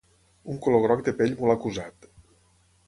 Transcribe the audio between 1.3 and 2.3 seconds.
molt acusat.